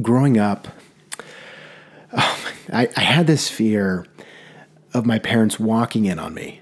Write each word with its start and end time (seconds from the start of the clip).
growing 0.00 0.38
up, 0.38 0.68
oh, 2.12 2.52
I, 2.72 2.88
I 2.96 3.00
had 3.00 3.26
this 3.26 3.48
fear 3.48 4.06
of 4.92 5.06
my 5.06 5.18
parents 5.18 5.58
walking 5.58 6.04
in 6.04 6.18
on 6.18 6.34
me 6.34 6.60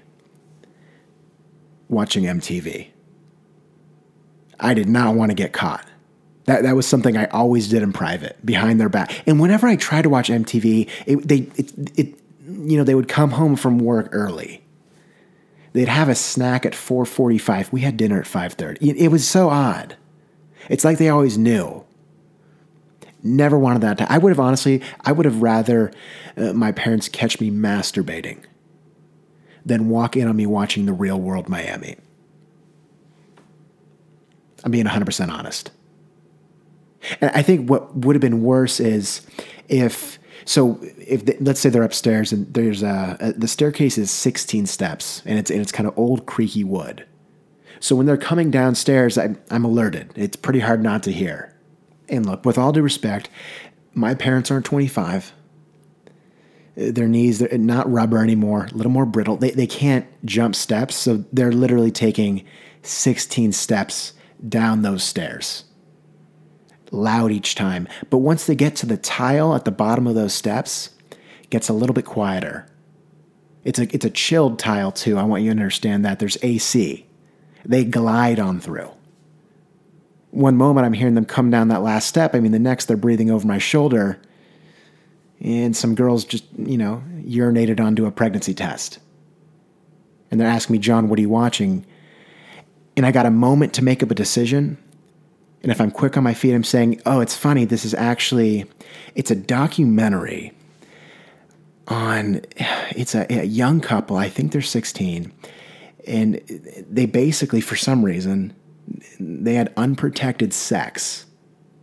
watching 1.89 2.23
MTV. 2.23 2.87
I 4.59 4.73
did 4.73 4.89
not 4.89 5.15
want 5.15 5.31
to 5.31 5.35
get 5.35 5.53
caught. 5.53 5.85
That, 6.45 6.63
that 6.63 6.75
was 6.75 6.87
something 6.87 7.17
I 7.17 7.25
always 7.25 7.67
did 7.67 7.83
in 7.83 7.91
private, 7.91 8.43
behind 8.45 8.79
their 8.79 8.89
back. 8.89 9.23
And 9.27 9.39
whenever 9.39 9.67
I 9.67 9.75
tried 9.75 10.03
to 10.03 10.09
watch 10.09 10.29
MTV, 10.29 10.89
it, 11.05 11.27
they, 11.27 11.39
it, 11.55 11.99
it, 11.99 12.19
you 12.47 12.77
know, 12.77 12.83
they 12.83 12.95
would 12.95 13.09
come 13.09 13.31
home 13.31 13.55
from 13.55 13.79
work 13.79 14.09
early. 14.11 14.63
They'd 15.73 15.89
have 15.89 16.09
a 16.09 16.15
snack 16.15 16.65
at 16.65 16.73
4:45. 16.73 17.71
We 17.71 17.81
had 17.81 17.97
dinner 17.97 18.19
at 18.19 18.25
5:30. 18.25 18.77
It, 18.81 18.97
it 18.97 19.07
was 19.09 19.27
so 19.27 19.49
odd. 19.49 19.95
It's 20.69 20.83
like 20.83 20.97
they 20.97 21.09
always 21.09 21.37
knew. 21.37 21.83
Never 23.23 23.57
wanted 23.57 23.81
that. 23.81 23.97
To, 23.97 24.11
I 24.11 24.17
would 24.17 24.29
have 24.29 24.39
honestly, 24.39 24.81
I 25.01 25.11
would 25.11 25.25
have 25.25 25.41
rather 25.41 25.91
uh, 26.35 26.53
my 26.53 26.71
parents 26.71 27.09
catch 27.09 27.39
me 27.39 27.49
masturbating 27.49 28.43
than 29.65 29.89
walk 29.89 30.15
in 30.15 30.27
on 30.27 30.35
me 30.35 30.45
watching 30.45 30.85
the 30.85 30.93
Real 30.93 31.19
World 31.19 31.49
Miami. 31.49 31.97
I'm 34.63 34.71
being 34.71 34.85
100% 34.85 35.29
honest. 35.29 35.71
And 37.21 37.31
I 37.33 37.41
think 37.41 37.69
what 37.69 37.95
would 37.95 38.15
have 38.15 38.21
been 38.21 38.43
worse 38.43 38.79
is 38.79 39.25
if 39.67 40.19
so 40.45 40.79
if 40.97 41.23
let's 41.41 41.59
say 41.59 41.69
they're 41.69 41.83
upstairs 41.83 42.31
and 42.31 42.51
there's 42.53 42.83
a, 42.83 43.17
a, 43.19 43.33
the 43.33 43.47
staircase 43.47 43.97
is 43.97 44.11
16 44.11 44.65
steps 44.65 45.21
and 45.25 45.37
it's 45.37 45.51
and 45.51 45.61
it's 45.61 45.71
kind 45.71 45.87
of 45.87 45.97
old 45.97 46.25
creaky 46.25 46.63
wood. 46.63 47.05
So 47.79 47.95
when 47.95 48.05
they're 48.05 48.17
coming 48.17 48.49
downstairs, 48.49 49.17
I, 49.17 49.35
I'm 49.51 49.63
alerted. 49.63 50.11
It's 50.15 50.35
pretty 50.35 50.59
hard 50.59 50.81
not 50.81 51.03
to 51.03 51.11
hear. 51.11 51.53
And 52.09 52.25
look, 52.25 52.45
with 52.45 52.57
all 52.57 52.71
due 52.71 52.81
respect, 52.81 53.29
my 53.93 54.13
parents 54.13 54.51
aren't 54.51 54.65
25. 54.65 55.33
Their 56.75 57.07
knees, 57.07 57.39
they're 57.39 57.57
not 57.57 57.91
rubber 57.91 58.19
anymore, 58.21 58.67
a 58.71 58.75
little 58.75 58.91
more 58.91 59.05
brittle. 59.05 59.35
They, 59.35 59.51
they 59.51 59.67
can't 59.67 60.05
jump 60.25 60.55
steps, 60.55 60.95
so 60.95 61.25
they're 61.33 61.51
literally 61.51 61.91
taking 61.91 62.45
16 62.83 63.51
steps 63.51 64.13
down 64.47 64.83
those 64.83 65.03
stairs 65.03 65.63
loud 66.91 67.31
each 67.31 67.55
time. 67.55 67.87
But 68.09 68.19
once 68.19 68.45
they 68.45 68.55
get 68.55 68.75
to 68.77 68.85
the 68.85 68.97
tile 68.97 69.55
at 69.55 69.65
the 69.65 69.71
bottom 69.71 70.07
of 70.07 70.15
those 70.15 70.33
steps, 70.33 70.91
it 71.11 71.49
gets 71.49 71.69
a 71.69 71.73
little 71.73 71.93
bit 71.93 72.05
quieter. 72.05 72.67
It's 73.63 73.79
a 73.79 73.93
it's 73.93 74.05
a 74.05 74.09
chilled 74.09 74.59
tile 74.59 74.91
too. 74.91 75.17
I 75.17 75.23
want 75.23 75.43
you 75.43 75.49
to 75.49 75.59
understand 75.59 76.05
that 76.05 76.19
there's 76.19 76.37
AC. 76.41 77.05
They 77.65 77.83
glide 77.83 78.39
on 78.39 78.59
through. 78.59 78.91
One 80.37 80.55
moment 80.55 80.85
I'm 80.85 80.93
hearing 80.93 81.15
them 81.15 81.25
come 81.25 81.49
down 81.49 81.69
that 81.69 81.81
last 81.81 82.07
step. 82.07 82.35
I 82.35 82.39
mean, 82.39 82.51
the 82.51 82.59
next 82.59 82.85
they're 82.85 82.97
breathing 82.97 83.31
over 83.31 83.47
my 83.47 83.57
shoulder, 83.57 84.19
and 85.39 85.75
some 85.75 85.95
girls 85.95 86.25
just 86.25 86.45
you 86.57 86.77
know 86.77 87.03
urinated 87.21 87.79
onto 87.79 88.05
a 88.05 88.11
pregnancy 88.11 88.53
test. 88.53 88.99
And 90.29 90.39
they're 90.39 90.47
asking 90.47 90.73
me, 90.73 90.79
John, 90.79 91.09
what 91.09 91.17
are 91.17 91.21
you 91.21 91.29
watching? 91.29 91.85
And 92.97 93.05
I 93.05 93.11
got 93.11 93.25
a 93.25 93.31
moment 93.31 93.73
to 93.75 93.83
make 93.83 94.03
up 94.03 94.11
a 94.11 94.15
decision 94.15 94.77
and 95.63 95.71
if 95.71 95.81
I'm 95.81 95.91
quick 95.91 96.17
on 96.17 96.23
my 96.23 96.33
feet, 96.33 96.53
I'm 96.53 96.63
saying, 96.63 97.01
"Oh, 97.05 97.19
it's 97.19 97.35
funny. 97.35 97.65
This 97.65 97.83
is 97.83 97.93
actually 97.93 98.65
it's 99.15 99.31
a 99.31 99.35
documentary 99.35 100.53
on 101.87 102.41
it's 102.91 103.15
a, 103.15 103.25
a 103.29 103.43
young 103.43 103.81
couple. 103.81 104.17
I 104.17 104.29
think 104.29 104.51
they're 104.51 104.61
16, 104.61 105.31
and 106.05 106.35
they 106.89 107.05
basically, 107.05 107.61
for 107.61 107.75
some 107.75 108.05
reason, 108.05 108.53
they 109.19 109.55
had 109.55 109.73
unprotected 109.77 110.53
sex, 110.53 111.25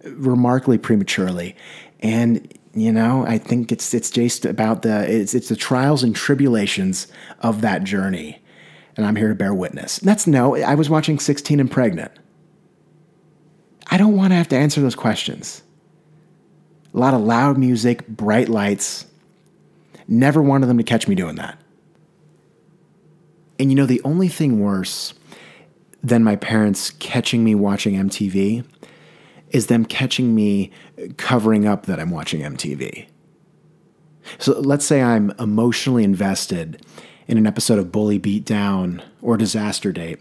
remarkably 0.05 0.79
prematurely, 0.79 1.57
and 2.01 2.53
you 2.75 2.93
know, 2.93 3.25
I 3.27 3.39
think 3.39 3.71
it's 3.71 3.95
it's 3.95 4.11
just 4.11 4.45
about 4.45 4.83
the 4.83 5.09
it's 5.11 5.35
it's 5.35 5.49
the 5.49 5.57
trials 5.57 6.03
and 6.03 6.15
tribulations 6.15 7.07
of 7.41 7.61
that 7.61 7.85
journey, 7.85 8.43
and 8.97 9.07
I'm 9.07 9.17
here 9.17 9.29
to 9.29 9.35
bear 9.35 9.55
witness. 9.55 9.99
That's 9.99 10.27
no, 10.27 10.57
I 10.57 10.75
was 10.75 10.91
watching 10.91 11.19
16 11.19 11.61
and 11.61 11.71
Pregnant. 11.71 12.13
I 13.91 13.97
don't 13.97 14.17
want 14.17 14.33
to 14.33 14.37
have 14.37 14.49
to 14.49 14.57
answer 14.57 14.81
those 14.81 14.95
questions. 14.95 15.63
A 16.93 16.99
lot 16.99 17.15
of 17.15 17.21
loud 17.21 17.59
music, 17.59 18.07
bright 18.09 18.49
lights. 18.49 19.07
Never 20.09 20.43
wanted 20.43 20.67
them 20.67 20.79
to 20.79 20.85
catch 20.85 21.09
me 21.09 21.15
doing 21.15 21.37
that. 21.37 21.59
And 23.59 23.71
you 23.71 23.77
know, 23.77 23.87
the 23.87 24.03
only 24.05 24.29
thing 24.29 24.61
worse 24.61 25.15
than 26.05 26.23
my 26.23 26.37
parents 26.37 26.91
catching 26.91 27.43
me 27.43 27.55
watching 27.55 27.95
MTV 27.95 28.65
is 29.51 29.69
them 29.69 29.87
catching 29.87 30.35
me 30.35 30.71
covering 31.17 31.67
up 31.67 31.87
that 31.87 31.99
I'm 31.99 32.11
watching 32.11 32.43
MTV. 32.43 33.07
So 34.39 34.61
let's 34.61 34.85
say 34.85 35.03
I'm 35.03 35.31
emotionally 35.39 36.05
invested 36.05 36.85
in 37.27 37.39
an 37.39 37.47
episode 37.47 37.79
of 37.79 37.91
Bully 37.91 38.21
Beatdown 38.21 39.03
or 39.23 39.39
Disaster 39.39 39.93
Date 39.93 40.19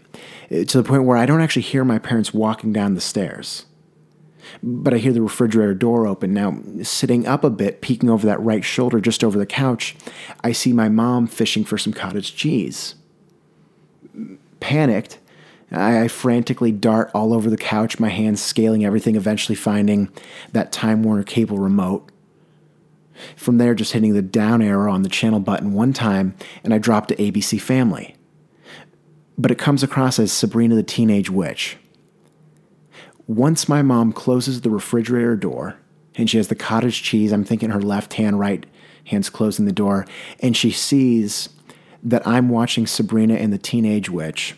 eh, 0.50 0.64
to 0.64 0.80
the 0.80 0.88
point 0.88 1.04
where 1.04 1.18
I 1.18 1.26
don't 1.26 1.42
actually 1.42 1.62
hear 1.62 1.84
my 1.84 1.98
parents 1.98 2.32
walking 2.32 2.72
down 2.72 2.94
the 2.94 3.00
stairs. 3.00 3.66
But 4.62 4.94
I 4.94 4.98
hear 4.98 5.12
the 5.12 5.22
refrigerator 5.22 5.74
door 5.74 6.06
open. 6.06 6.32
Now, 6.32 6.58
sitting 6.82 7.26
up 7.26 7.44
a 7.44 7.50
bit, 7.50 7.80
peeking 7.80 8.10
over 8.10 8.26
that 8.26 8.40
right 8.40 8.64
shoulder 8.64 9.00
just 9.00 9.24
over 9.24 9.38
the 9.38 9.46
couch, 9.46 9.96
I 10.42 10.52
see 10.52 10.72
my 10.72 10.88
mom 10.88 11.26
fishing 11.26 11.64
for 11.64 11.76
some 11.76 11.92
cottage 11.92 12.36
cheese. 12.36 12.94
Panicked, 14.60 15.18
I, 15.70 16.08
frantically 16.08 16.72
dart 16.72 17.10
all 17.14 17.32
over 17.32 17.50
the 17.50 17.56
couch, 17.56 17.98
my 17.98 18.08
hands 18.08 18.42
scaling 18.42 18.84
everything, 18.84 19.16
eventually 19.16 19.56
finding 19.56 20.08
that 20.52 20.72
Time 20.72 21.02
Warner 21.02 21.24
cable 21.24 21.58
remote 21.58 22.10
from 23.36 23.58
there, 23.58 23.74
just 23.74 23.92
hitting 23.92 24.12
the 24.12 24.22
down 24.22 24.62
arrow 24.62 24.92
on 24.92 25.02
the 25.02 25.08
channel 25.08 25.40
button 25.40 25.72
one 25.72 25.92
time, 25.92 26.34
and 26.62 26.74
I 26.74 26.78
drop 26.78 27.06
to 27.08 27.16
ABC 27.16 27.60
Family. 27.60 28.14
But 29.38 29.50
it 29.50 29.58
comes 29.58 29.82
across 29.82 30.18
as 30.18 30.32
Sabrina 30.32 30.74
the 30.74 30.82
Teenage 30.82 31.30
Witch. 31.30 31.76
Once 33.26 33.68
my 33.68 33.82
mom 33.82 34.12
closes 34.12 34.60
the 34.60 34.70
refrigerator 34.70 35.36
door, 35.36 35.76
and 36.16 36.28
she 36.28 36.36
has 36.36 36.48
the 36.48 36.54
cottage 36.54 37.02
cheese, 37.02 37.32
I'm 37.32 37.44
thinking 37.44 37.70
her 37.70 37.80
left 37.82 38.14
hand, 38.14 38.38
right 38.38 38.64
hand's 39.06 39.30
closing 39.30 39.66
the 39.66 39.72
door, 39.72 40.06
and 40.40 40.56
she 40.56 40.70
sees 40.70 41.48
that 42.02 42.26
I'm 42.26 42.48
watching 42.48 42.86
Sabrina 42.86 43.34
and 43.34 43.52
the 43.52 43.58
Teenage 43.58 44.10
Witch. 44.10 44.54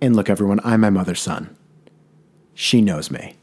And 0.00 0.14
look, 0.14 0.28
everyone, 0.28 0.60
I'm 0.64 0.80
my 0.80 0.90
mother's 0.90 1.20
son. 1.20 1.56
She 2.54 2.80
knows 2.80 3.10
me 3.10 3.36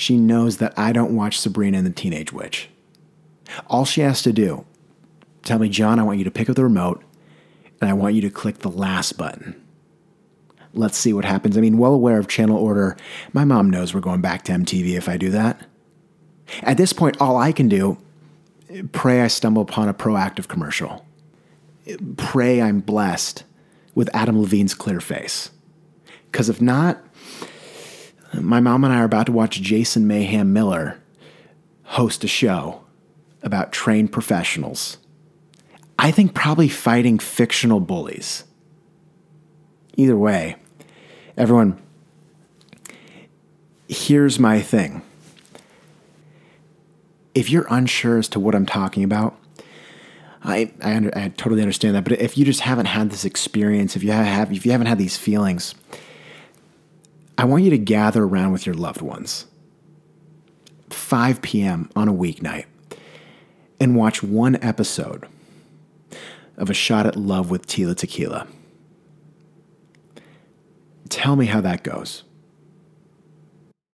she 0.00 0.16
knows 0.16 0.56
that 0.56 0.72
I 0.78 0.92
don't 0.92 1.14
watch 1.14 1.38
Sabrina 1.38 1.76
and 1.76 1.86
the 1.86 1.90
Teenage 1.90 2.32
Witch. 2.32 2.70
All 3.66 3.84
she 3.84 4.00
has 4.00 4.22
to 4.22 4.32
do, 4.32 4.64
tell 5.42 5.58
me, 5.58 5.68
John, 5.68 5.98
I 5.98 6.04
want 6.04 6.16
you 6.16 6.24
to 6.24 6.30
pick 6.30 6.48
up 6.48 6.56
the 6.56 6.64
remote 6.64 7.04
and 7.82 7.90
I 7.90 7.92
want 7.92 8.14
you 8.14 8.22
to 8.22 8.30
click 8.30 8.58
the 8.58 8.70
last 8.70 9.18
button. 9.18 9.62
Let's 10.72 10.96
see 10.96 11.12
what 11.12 11.26
happens. 11.26 11.58
I 11.58 11.60
mean, 11.60 11.76
well 11.76 11.92
aware 11.92 12.18
of 12.18 12.28
channel 12.28 12.56
order, 12.56 12.96
my 13.34 13.44
mom 13.44 13.68
knows 13.68 13.92
we're 13.92 14.00
going 14.00 14.22
back 14.22 14.42
to 14.44 14.52
MTV 14.52 14.96
if 14.96 15.06
I 15.06 15.18
do 15.18 15.30
that. 15.32 15.66
At 16.62 16.78
this 16.78 16.94
point, 16.94 17.20
all 17.20 17.36
I 17.36 17.52
can 17.52 17.68
do, 17.68 17.98
pray 18.92 19.20
I 19.20 19.26
stumble 19.26 19.60
upon 19.60 19.90
a 19.90 19.94
Proactiv 19.94 20.48
commercial. 20.48 21.04
Pray 22.16 22.62
I'm 22.62 22.80
blessed 22.80 23.44
with 23.94 24.14
Adam 24.14 24.40
Levine's 24.40 24.74
clear 24.74 25.00
face. 25.00 25.50
Because 26.30 26.48
if 26.48 26.60
not, 26.60 27.02
my 28.34 28.60
mom 28.60 28.84
and 28.84 28.92
I 28.92 29.00
are 29.00 29.04
about 29.04 29.26
to 29.26 29.32
watch 29.32 29.60
Jason 29.60 30.06
Mayhem 30.06 30.52
Miller 30.52 31.00
host 31.84 32.22
a 32.22 32.28
show 32.28 32.84
about 33.42 33.72
trained 33.72 34.12
professionals. 34.12 34.98
I 35.98 36.10
think 36.10 36.34
probably 36.34 36.68
fighting 36.68 37.18
fictional 37.18 37.80
bullies. 37.80 38.44
Either 39.96 40.16
way, 40.16 40.56
everyone, 41.36 41.80
here's 43.88 44.38
my 44.38 44.60
thing. 44.60 45.02
If 47.34 47.50
you're 47.50 47.66
unsure 47.68 48.18
as 48.18 48.28
to 48.28 48.40
what 48.40 48.54
I'm 48.54 48.66
talking 48.66 49.04
about, 49.04 49.36
I, 50.42 50.72
I, 50.82 50.96
under, 50.96 51.16
I 51.16 51.28
totally 51.28 51.62
understand 51.62 51.94
that. 51.94 52.04
But 52.04 52.14
if 52.14 52.38
you 52.38 52.44
just 52.44 52.60
haven't 52.60 52.86
had 52.86 53.10
this 53.10 53.24
experience, 53.24 53.96
if 53.96 54.02
you 54.02 54.12
have, 54.12 54.52
if 54.52 54.64
you 54.64 54.72
haven't 54.72 54.86
had 54.86 54.98
these 54.98 55.16
feelings, 55.16 55.74
I 57.36 57.44
want 57.44 57.64
you 57.64 57.70
to 57.70 57.78
gather 57.78 58.24
around 58.24 58.52
with 58.52 58.66
your 58.66 58.74
loved 58.74 59.02
ones, 59.02 59.46
5 60.90 61.42
p.m. 61.42 61.90
on 61.94 62.08
a 62.08 62.12
weeknight, 62.12 62.66
and 63.78 63.96
watch 63.96 64.22
one 64.22 64.56
episode 64.62 65.26
of 66.56 66.70
A 66.70 66.74
Shot 66.74 67.06
at 67.06 67.16
Love 67.16 67.50
with 67.50 67.66
Tila 67.66 67.96
Tequila. 67.96 68.46
Tell 71.08 71.36
me 71.36 71.46
how 71.46 71.60
that 71.60 71.82
goes. 71.82 72.22